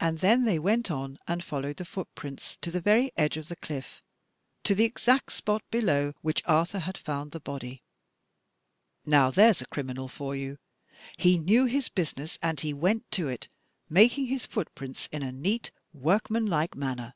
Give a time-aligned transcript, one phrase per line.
[0.00, 3.54] And then they went on and followed the footprints to the very edge of the
[3.54, 4.02] cliff,
[4.64, 7.84] to "the exact spot, below which Arthur had found the body!"
[9.04, 10.58] Now there's a criminal for you!
[11.16, 13.46] He knew his business, and he went to it,
[13.88, 17.14] making his footprints in a neat, workmanlike manner.